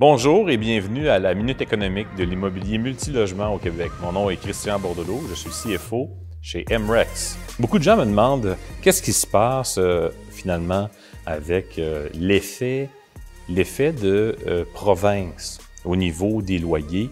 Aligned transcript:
Bonjour 0.00 0.48
et 0.48 0.56
bienvenue 0.56 1.10
à 1.10 1.18
la 1.18 1.34
Minute 1.34 1.60
économique 1.60 2.06
de 2.16 2.24
l'immobilier 2.24 2.78
multilogement 2.78 3.52
au 3.52 3.58
Québec. 3.58 3.90
Mon 4.00 4.12
nom 4.12 4.30
est 4.30 4.38
Christian 4.38 4.78
Bordelot, 4.80 5.20
je 5.28 5.34
suis 5.34 5.50
CFO 5.50 6.08
chez 6.40 6.64
MREX. 6.70 7.36
Beaucoup 7.58 7.78
de 7.78 7.82
gens 7.82 7.98
me 7.98 8.06
demandent 8.06 8.56
qu'est-ce 8.80 9.02
qui 9.02 9.12
se 9.12 9.26
passe 9.26 9.76
euh, 9.76 10.08
finalement 10.30 10.88
avec 11.26 11.78
euh, 11.78 12.08
l'effet, 12.14 12.88
de 13.50 14.38
euh, 14.46 14.64
province 14.72 15.58
au 15.84 15.96
niveau 15.96 16.40
des 16.40 16.58
loyers? 16.58 17.10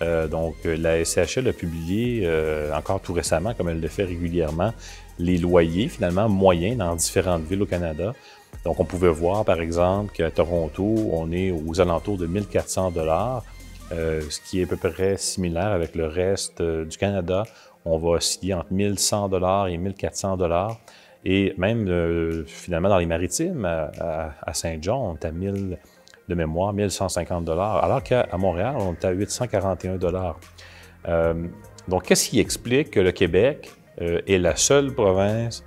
Donc, 0.00 0.56
la 0.64 1.04
SCHL 1.04 1.48
a 1.48 1.52
publié 1.52 2.26
encore 2.74 3.00
tout 3.00 3.12
récemment, 3.12 3.52
comme 3.54 3.68
elle 3.68 3.80
le 3.80 3.88
fait 3.88 4.04
régulièrement, 4.04 4.72
les 5.18 5.38
loyers 5.38 5.88
finalement 5.88 6.28
moyens 6.28 6.78
dans 6.78 6.94
différentes 6.96 7.42
villes 7.42 7.62
au 7.62 7.66
Canada. 7.66 8.14
Donc, 8.64 8.78
on 8.78 8.84
pouvait 8.84 9.10
voir, 9.10 9.44
par 9.44 9.60
exemple, 9.60 10.12
qu'à 10.12 10.30
Toronto, 10.30 10.84
on 11.12 11.32
est 11.32 11.50
aux 11.50 11.80
alentours 11.80 12.18
de 12.18 12.26
1400 12.26 12.90
dollars, 12.90 13.44
euh, 13.92 14.20
ce 14.28 14.40
qui 14.40 14.60
est 14.60 14.64
à 14.64 14.66
peu 14.66 14.76
près 14.76 15.16
similaire 15.16 15.68
avec 15.68 15.94
le 15.94 16.06
reste 16.06 16.60
euh, 16.60 16.84
du 16.84 16.96
Canada. 16.98 17.44
On 17.84 17.96
va 17.98 18.08
osciller 18.10 18.54
entre 18.54 18.72
1100 18.72 19.28
dollars 19.30 19.68
et 19.68 19.78
1400 19.78 20.36
dollars. 20.36 20.78
Et 21.24 21.54
même, 21.56 21.88
euh, 21.88 22.44
finalement, 22.46 22.90
dans 22.90 22.98
les 22.98 23.06
maritimes, 23.06 23.64
à, 23.64 24.54
Saint-Jean, 24.54 25.10
on 25.10 25.14
est 25.14 25.24
à 25.24 25.32
1000 25.32 25.78
de 26.30 26.34
mémoire, 26.34 26.72
1150 26.72 27.44
dollars, 27.44 27.84
alors 27.84 28.02
qu'à 28.02 28.26
Montréal, 28.38 28.76
on 28.78 28.94
est 28.94 29.04
à 29.04 29.10
841 29.10 29.96
dollars. 29.96 30.38
donc, 31.88 32.04
qu'est-ce 32.04 32.30
qui 32.30 32.40
explique 32.40 32.90
que 32.90 33.00
le 33.00 33.12
Québec 33.12 33.70
est 33.98 34.38
la 34.38 34.56
seule 34.56 34.94
province 34.94 35.62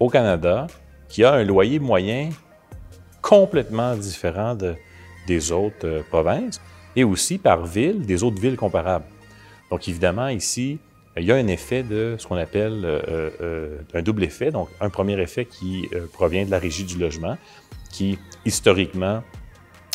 au 0.00 0.08
Canada 0.08 0.66
qui 1.08 1.24
a 1.24 1.32
un 1.32 1.44
loyer 1.44 1.78
moyen 1.78 2.30
complètement 3.20 3.94
différent 3.96 4.56
des 5.26 5.52
autres 5.52 5.86
euh, 5.86 6.02
provinces 6.08 6.60
et 6.96 7.04
aussi 7.04 7.38
par 7.38 7.66
ville 7.66 8.06
des 8.06 8.22
autres 8.22 8.40
villes 8.40 8.56
comparables? 8.56 9.06
Donc 9.70 9.88
évidemment, 9.88 10.28
ici, 10.28 10.78
il 11.16 11.24
y 11.24 11.32
a 11.32 11.34
un 11.34 11.46
effet 11.48 11.82
de 11.82 12.16
ce 12.18 12.26
qu'on 12.26 12.36
appelle 12.36 12.84
euh, 12.84 13.30
euh, 13.40 13.78
un 13.92 14.02
double 14.02 14.24
effet. 14.24 14.50
Donc 14.50 14.68
un 14.80 14.88
premier 14.88 15.20
effet 15.20 15.44
qui 15.44 15.88
provient 16.12 16.44
de 16.44 16.50
la 16.50 16.58
régie 16.58 16.84
du 16.84 16.98
logement, 16.98 17.36
qui 17.90 18.18
historiquement, 18.44 19.22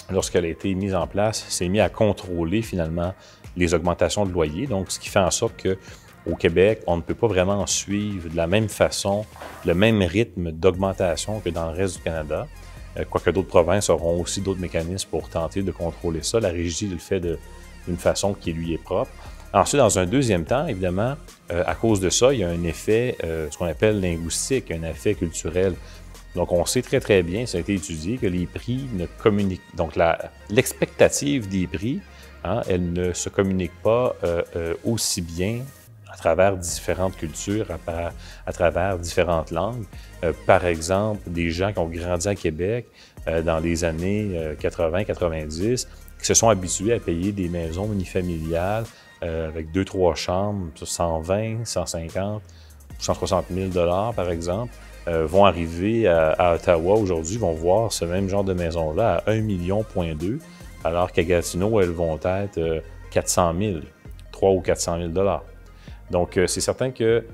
lorsqu'elle 0.10 0.46
a 0.46 0.50
été 0.50 0.74
mise 0.76 0.96
en 0.96 1.08
place, 1.08 1.46
s'est 1.50 1.70
mis 1.70 1.80
à 1.80 1.90
contrôler 1.90 2.62
finalement 2.62 3.14
les 3.56 3.74
augmentations 3.74 4.26
de 4.26 4.32
loyer. 4.32 4.68
Donc 4.68 4.92
ce 4.92 5.00
qui 5.00 5.10
fait 5.10 5.20
en 5.20 5.32
sorte 5.32 5.56
que 5.58 5.78
au 6.26 6.36
Québec, 6.36 6.82
on 6.88 6.98
ne 6.98 7.02
peut 7.02 7.16
pas 7.16 7.28
vraiment 7.28 7.68
suivre 7.68 8.30
de 8.30 8.36
la 8.36 8.48
même 8.48 8.70
façon, 8.70 9.26
le 9.66 9.74
même 9.74 10.02
rythme 10.02 10.52
d'augmentation 10.52 11.40
que 11.42 11.50
dans 11.50 11.70
le 11.72 11.78
reste 11.78 11.98
du 11.98 12.04
Canada. 12.04 12.48
Euh, 12.98 13.04
quoique 13.10 13.30
d'autres 13.30 13.48
provinces 13.48 13.90
auront 13.90 14.22
aussi 14.22 14.42
d'autres 14.42 14.62
mécanismes 14.62 15.10
pour 15.10 15.28
tenter 15.30 15.64
de 15.64 15.72
contrôler 15.72 16.22
ça. 16.22 16.40
La 16.40 16.50
régie 16.50 16.88
le 16.88 16.98
fait 16.98 17.20
d'une 17.20 17.98
façon 17.98 18.34
qui 18.34 18.54
lui 18.54 18.74
est 18.74 18.82
propre. 18.82 19.12
Ensuite, 19.54 19.80
dans 19.80 20.00
un 20.00 20.06
deuxième 20.06 20.46
temps, 20.46 20.66
évidemment, 20.66 21.16
euh, 21.52 21.64
à 21.68 21.76
cause 21.76 22.00
de 22.00 22.10
ça, 22.10 22.34
il 22.34 22.40
y 22.40 22.44
a 22.44 22.50
un 22.50 22.64
effet, 22.64 23.18
euh, 23.24 23.48
ce 23.52 23.58
qu'on 23.58 23.66
appelle 23.66 24.00
linguistique, 24.02 24.72
un 24.72 24.84
effet 24.84 25.14
culturel. 25.14 25.76
Donc, 26.36 26.52
on 26.52 26.66
sait 26.66 26.82
très, 26.82 27.00
très 27.00 27.24
bien, 27.24 27.46
ça 27.46 27.58
a 27.58 27.62
été 27.62 27.76
étudié, 27.76 28.18
que 28.18 28.28
les 28.28 28.48
prix 28.48 28.88
ne 28.94 29.06
communiquent. 29.06 29.76
Donc, 29.76 29.94
l'expectative 30.50 31.48
des 31.48 31.68
prix, 31.68 32.02
hein, 32.44 32.62
elle 32.68 32.92
ne 32.92 33.14
se 33.14 33.30
communique 33.30 33.74
pas 33.84 34.16
aussi 34.84 35.22
bien 35.22 35.62
à 36.14 36.16
travers 36.16 36.56
différentes 36.56 37.18
cultures, 37.18 37.66
à, 38.46 38.54
travers 38.54 39.00
différentes 39.00 39.50
langues. 39.50 39.86
Euh, 40.24 40.32
par 40.46 40.64
exemple, 40.66 41.22
des 41.26 41.50
gens 41.50 41.74
qui 41.74 41.80
ont 41.80 41.90
grandi 41.90 42.28
à 42.28 42.36
Québec 42.36 42.86
euh, 43.28 43.42
dans 43.42 43.58
les 43.58 43.84
années 43.84 44.56
80-90, 44.62 45.62
euh, 45.62 45.76
qui 46.20 46.26
se 46.26 46.36
sont 46.36 46.50
habitués 46.50 46.94
à 46.94 47.00
payer 47.00 47.32
des 47.32 47.50
maisons 47.50 47.92
unifamiliales 47.92 48.86
avec 49.22 49.72
deux, 49.72 49.86
trois 49.86 50.16
chambres, 50.16 50.68
120, 50.76 51.64
150, 51.64 52.42
160 53.00 53.46
000 53.54 53.68
dollars, 53.68 54.14
par 54.14 54.30
exemple, 54.30 54.74
vont 55.06 55.44
arriver 55.44 56.08
à, 56.08 56.54
Ottawa 56.56 56.96
aujourd'hui, 56.96 57.38
vont 57.38 57.52
voir 57.52 57.92
ce 57.92 58.06
même 58.06 58.30
genre 58.30 58.46
de 58.46 58.54
maison-là 58.54 59.22
à 59.26 59.32
1 59.32 59.42
million, 59.42 59.86
alors 60.86 61.12
qu'à 61.12 61.24
Gatineau, 61.24 61.82
elles 61.82 61.90
vont 61.90 62.18
être 62.24 62.82
400 63.12 63.54
000, 63.60 63.78
3 64.32 64.52
ou 64.52 64.62
400 64.62 64.98
000 64.98 65.10
dollars. 65.10 65.44
Donc, 66.12 66.38
euh, 66.38 66.48
c'est 66.48 66.62
certain 66.62 66.92
que 66.92 67.26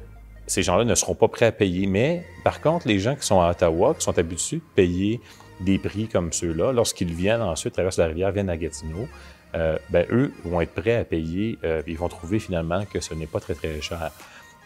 ces 0.48 0.64
gens-là 0.64 0.86
ne 0.86 0.96
seront 0.96 1.16
pas 1.16 1.28
prêts 1.28 1.46
à 1.46 1.52
payer. 1.52 1.88
Mais 1.88 2.24
par 2.44 2.62
contre, 2.62 2.88
les 2.88 3.00
gens 3.00 3.16
qui 3.16 3.26
sont 3.26 3.42
à 3.42 3.52
Ottawa, 3.52 3.94
qui 3.94 4.04
sont 4.04 4.18
habitués 4.18 4.58
de 4.58 4.76
payer 4.76 5.22
des 5.60 5.78
prix 5.78 6.08
comme 6.08 6.32
ceux-là, 6.32 6.72
lorsqu'ils 6.72 7.14
viennent 7.14 7.42
ensuite, 7.42 7.74
traversent 7.74 7.98
la 7.98 8.08
rivière, 8.08 8.32
viennent 8.32 8.50
à 8.50 8.58
Gatineau, 8.58 9.08
euh, 9.56 9.78
ben, 9.90 10.06
eux 10.12 10.32
vont 10.46 10.62
être 10.62 10.74
prêts 10.74 10.96
à 10.96 11.04
payer, 11.04 11.58
euh, 11.64 11.82
ils 11.88 11.98
vont 11.98 12.08
trouver 12.08 12.40
finalement 12.40 12.86
que 12.86 13.00
ce 13.00 13.14
n'est 13.14 13.28
pas 13.28 13.40
très, 13.40 13.56
très 13.56 13.82
cher. 13.82 14.12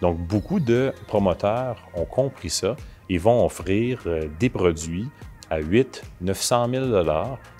Donc, 0.03 0.17
beaucoup 0.17 0.59
de 0.59 0.91
promoteurs 1.07 1.87
ont 1.95 2.03
compris 2.03 2.49
ça 2.49 2.75
et 3.09 3.17
vont 3.17 3.45
offrir 3.45 4.05
des 4.37 4.49
produits 4.49 5.07
à 5.49 5.59
8 5.59 6.03
900 6.19 6.67
000 6.69 7.05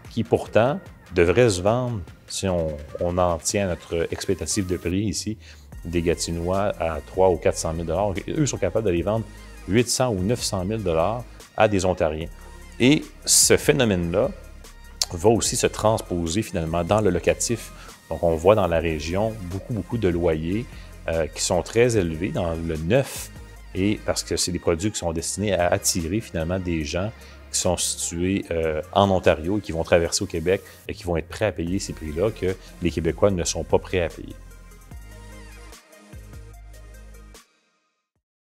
qui 0.09 0.25
pourtant 0.25 0.77
devraient 1.15 1.49
se 1.49 1.61
vendre, 1.61 2.01
si 2.27 2.49
on, 2.49 2.75
on 2.99 3.17
en 3.17 3.37
tient 3.37 3.67
notre 3.67 4.09
expectative 4.11 4.67
de 4.67 4.75
prix 4.75 5.03
ici, 5.03 5.37
des 5.85 6.01
Gatinois 6.01 6.73
à 6.81 6.99
300 6.99 7.33
ou 7.33 7.37
400 7.37 7.75
000 7.85 8.13
Eux 8.37 8.45
sont 8.45 8.57
capables 8.57 8.87
de 8.87 8.91
les 8.91 9.03
vendre 9.03 9.23
800 9.69 10.09
ou 10.09 10.19
900 10.21 10.65
000 10.67 10.81
à 11.55 11.67
des 11.69 11.85
Ontariens. 11.85 12.27
Et 12.77 13.05
ce 13.23 13.55
phénomène-là 13.55 14.31
va 15.13 15.29
aussi 15.29 15.55
se 15.55 15.67
transposer 15.67 16.41
finalement 16.41 16.83
dans 16.83 16.99
le 16.99 17.09
locatif. 17.09 17.71
Donc, 18.13 18.21
on 18.21 18.35
voit 18.35 18.53
dans 18.53 18.67
la 18.67 18.79
région 18.79 19.33
beaucoup, 19.51 19.73
beaucoup 19.73 19.97
de 19.97 20.07
loyers 20.07 20.67
euh, 21.07 21.25
qui 21.25 21.41
sont 21.41 21.63
très 21.63 21.97
élevés 21.97 22.29
dans 22.29 22.53
le 22.53 22.77
neuf, 22.77 23.31
et 23.73 23.99
parce 24.05 24.21
que 24.21 24.37
c'est 24.37 24.51
des 24.51 24.59
produits 24.59 24.91
qui 24.91 24.99
sont 24.99 25.13
destinés 25.13 25.51
à 25.53 25.69
attirer 25.69 26.19
finalement 26.19 26.59
des 26.59 26.85
gens 26.85 27.11
qui 27.51 27.59
sont 27.59 27.75
situés 27.75 28.45
euh, 28.51 28.83
en 28.91 29.09
Ontario 29.09 29.57
et 29.57 29.61
qui 29.61 29.71
vont 29.71 29.83
traverser 29.83 30.23
au 30.23 30.27
Québec 30.27 30.61
et 30.87 30.93
qui 30.93 31.05
vont 31.05 31.17
être 31.17 31.27
prêts 31.27 31.45
à 31.45 31.51
payer 31.51 31.79
ces 31.79 31.93
prix-là 31.93 32.29
que 32.29 32.55
les 32.83 32.91
Québécois 32.91 33.31
ne 33.31 33.43
sont 33.43 33.63
pas 33.63 33.79
prêts 33.79 34.01
à 34.01 34.09
payer. 34.09 34.35